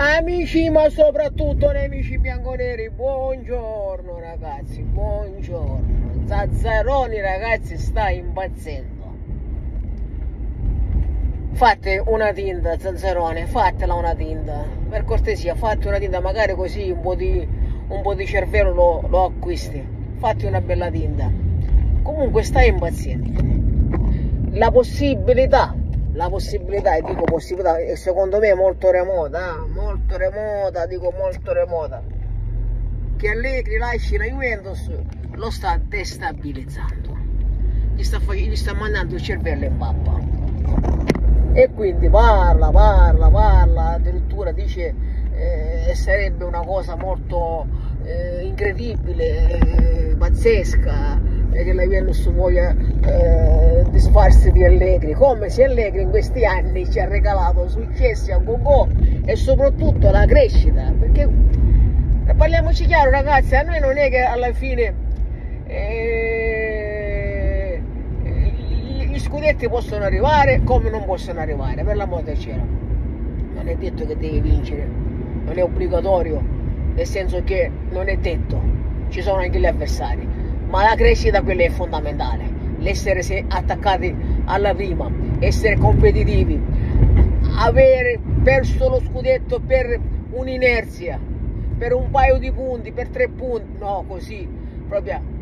[0.00, 6.24] Amici, ma soprattutto nemici bianconeri, buongiorno ragazzi, buongiorno.
[6.24, 9.16] Zazzaroni ragazzi sta impazzendo.
[11.50, 14.64] Fate una tinta, Zazzarone, fatela una tinta.
[14.88, 17.48] Per cortesia, fate una tinta, magari così un po' di,
[17.88, 19.84] un po di cervello lo, lo acquisti.
[20.18, 21.28] Fatti una bella tinta.
[22.02, 24.56] Comunque sta impazzendo.
[24.56, 25.74] La possibilità
[26.18, 29.68] la possibilità, e dico possibilità, e secondo me molto remota, eh?
[29.68, 32.02] molto remota, dico molto remota,
[33.16, 34.90] che Allegri lasci la Juventus
[35.34, 37.16] lo sta destabilizzando,
[37.94, 40.18] gli sta, gli sta mandando il cervello in pappa.
[41.52, 44.94] E quindi parla, parla, parla, addirittura dice
[45.36, 47.64] eh, sarebbe una cosa molto
[48.02, 49.60] eh, incredibile,
[50.10, 51.07] eh, pazzesca,
[51.64, 57.00] che la Juventus voglia eh, disfarsi di Allegri, come se Allegri in questi anni ci
[57.00, 58.88] ha regalato successi a go
[59.24, 61.28] e soprattutto la crescita, perché
[62.36, 64.94] parliamoci chiaro ragazzi, a noi non è che alla fine
[65.66, 67.82] eh,
[69.08, 72.62] gli scudetti possono arrivare come non possono arrivare, per l'amore del cielo,
[73.54, 74.86] non è detto che devi vincere,
[75.44, 76.40] non è obbligatorio,
[76.94, 78.60] nel senso che non è detto,
[79.08, 80.37] ci sono anche gli avversari
[80.68, 82.56] ma la crescita quella è fondamentale.
[82.78, 86.60] L'essere attaccati alla prima essere competitivi
[87.56, 91.18] avere perso lo scudetto per un'inerzia
[91.76, 94.48] per un paio di punti per tre punti no così
[94.88, 95.36] proprio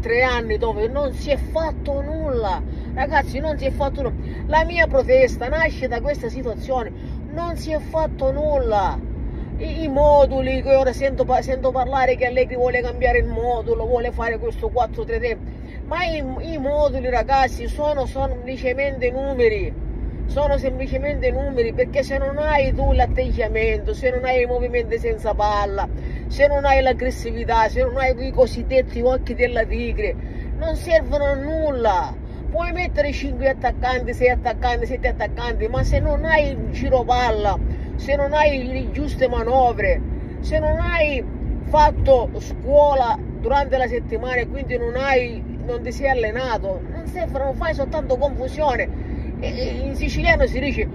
[0.00, 2.62] tre anni dove non si è fatto nulla.
[2.94, 4.14] Ragazzi non si è fatto nulla.
[4.46, 6.90] La mia protesta nasce da questa situazione.
[7.32, 8.98] Non si è fatto nulla
[9.60, 14.10] i, i moduli che ora sento, sento, parlare che Allegri vuole cambiare il modulo, vuole
[14.10, 15.36] fare questo 4-3-3,
[15.84, 19.72] ma i, i, moduli ragazzi sono, semplicemente numeri,
[20.26, 25.34] sono semplicemente numeri perché se non hai tu l'atteggiamento, se non hai i movimenti senza
[25.34, 25.86] palla,
[26.28, 30.14] se non hai l'aggressività, se non hai i cosiddetti occhi della tigre,
[30.56, 32.14] non servono a nulla.
[32.50, 37.56] Puoi mettere 5 attaccanti, 6 attaccanti, 7 attaccanti, ma se non hai il giro palla,
[38.00, 40.00] se non hai le giuste manovre,
[40.40, 41.22] se non hai
[41.64, 47.38] fatto scuola durante la settimana e quindi non, hai, non ti sei allenato, non, serve,
[47.38, 48.88] non fai soltanto confusione.
[49.40, 50.88] in siciliano si dice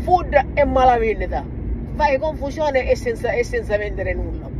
[0.00, 1.44] food e malavendita,
[1.94, 4.50] fai confusione e senza, e senza vendere nulla.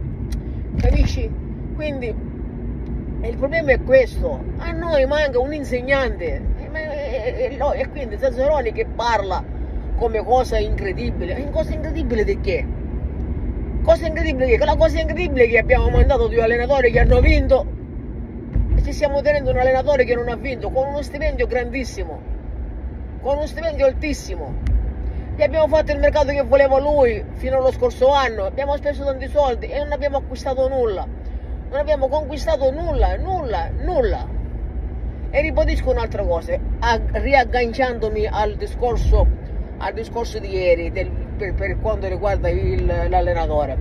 [0.76, 1.28] Capisci?
[1.74, 6.40] Quindi il problema è questo, a noi manca un insegnante
[6.72, 9.49] e, e, e quindi Zazzaroni che parla
[10.00, 11.34] come cosa incredibile.
[11.34, 12.66] È cosa incredibile di che?
[13.82, 14.64] Cosa incredibile di che?
[14.64, 17.66] La cosa incredibile è che abbiamo mandato due allenatori che hanno vinto
[18.74, 22.18] e ci stiamo tenendo un allenatore che non ha vinto con uno stipendio grandissimo,
[23.20, 24.54] con uno stipendio altissimo.
[25.36, 29.28] Gli abbiamo fatto il mercato che voleva lui fino allo scorso anno, abbiamo speso tanti
[29.28, 31.06] soldi e non abbiamo acquistato nulla.
[31.68, 34.26] Non abbiamo conquistato nulla, nulla, nulla.
[35.30, 36.58] E ribadisco un'altra cosa,
[37.12, 39.39] riagganciandomi al discorso
[39.82, 42.50] al discorso di ieri del, per, per, quanto riguarda
[43.08, 43.78] l'allenatore.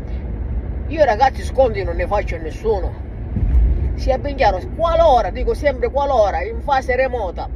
[0.87, 3.07] Io ragazzi sconti non ne faccio a nessuno.
[3.95, 7.49] Sia ben chiaro, qualora, dico sempre qualora, in fase remota,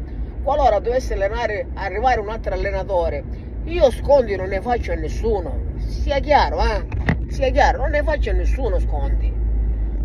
[0.44, 3.24] qualora dovesse allenare, arrivare un altro allenatore,
[3.64, 5.72] io sconti non ne faccio a nessuno.
[5.78, 6.86] Sia chiaro, eh?
[7.30, 9.32] Sia chiaro, non ne faccio a nessuno sconti.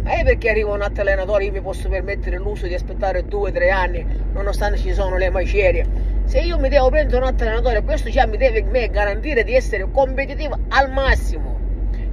[0.04, 3.50] Ma è perché arriva un altro allenatore, io mi posso permettere l'uso di aspettare due
[3.50, 7.46] o tre anni, nonostante ci sono le macerie se io mi devo prendere un altro
[7.46, 11.58] allenatore, questo già mi deve me garantire di essere competitivo al massimo.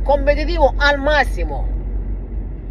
[0.03, 1.68] Competitivo al massimo.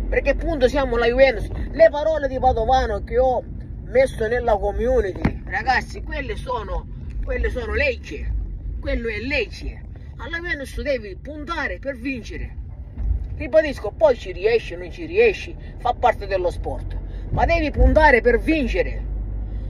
[0.09, 1.51] Perché appunto siamo la Juventus.
[1.51, 3.45] Le parole di Padovano che ho
[3.85, 6.87] messo nella community, ragazzi, quelle sono,
[7.23, 8.27] quelle sono leggi.
[8.81, 9.83] Quello è legge.
[10.17, 12.57] Alla Juventus devi puntare per vincere.
[13.37, 16.97] Ribadisco, poi ci riesci non ci riesci, fa parte dello sport.
[17.33, 19.13] Ma devi puntare per vincere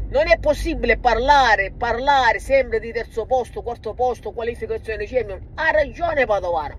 [0.08, 5.42] non è possibile parlare, parlare sempre di terzo posto, quarto posto, qualificazione Champions.
[5.54, 6.76] Ha ragione Padovano.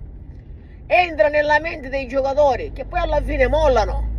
[0.88, 4.14] Entra nella mente dei giocatori che poi alla fine mollano.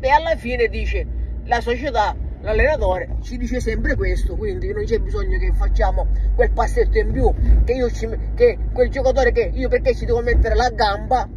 [0.00, 1.06] E alla fine dice
[1.44, 6.98] la società, l'allenatore ci dice sempre questo, quindi non c'è bisogno che facciamo quel passetto
[6.98, 7.32] in più,
[7.64, 11.28] che, ci, che quel giocatore che io perché ci devo mettere la gamba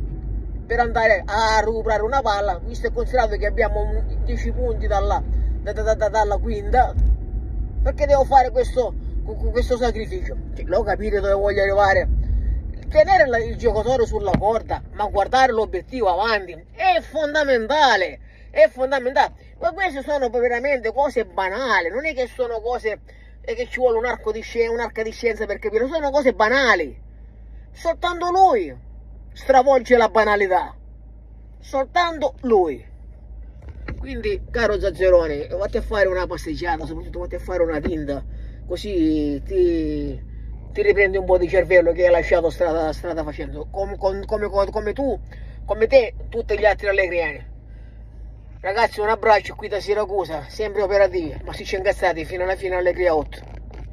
[0.67, 5.23] per andare a recuperare una palla, visto e considerato che abbiamo 10 punti dalla,
[5.73, 6.93] da, da, da, dalla quinta.
[7.83, 8.93] Perché devo fare questo,
[9.51, 10.35] questo sacrificio?
[10.65, 12.07] Lo capite dove voglio arrivare.
[12.89, 18.19] Tenere il giocatore sulla corda ma guardare l'obiettivo avanti è fondamentale
[18.49, 19.33] è fondamentale.
[19.59, 23.01] Ma queste sono veramente cose banali non è che sono cose
[23.41, 26.99] che ci vuole un arco di scienza, un'arca di scienza per capire sono cose banali.
[27.71, 28.75] Soltanto lui
[29.33, 30.75] stravolge la banalità.
[31.59, 32.95] Soltanto lui.
[34.07, 38.23] Quindi, caro Zazzerone, vatti a fare una passeggiata, soprattutto vatti a fare una tinta,
[38.65, 40.17] così ti,
[40.71, 44.93] ti riprendi un po' di cervello che hai lasciato strada, strada facendo, come, come, come,
[44.93, 45.19] tu,
[45.65, 47.45] come te, tutti gli altri allegriani.
[48.61, 52.75] Ragazzi, un abbraccio qui da Siracusa, sempre operativi, ma si ci incazzati fino alla fine
[52.75, 53.56] Allegria 8.